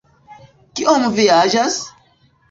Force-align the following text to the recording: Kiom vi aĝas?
Kiom 0.79 1.05
vi 1.19 1.25
aĝas? 1.33 1.77